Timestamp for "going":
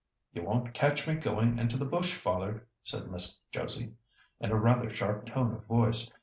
1.13-1.59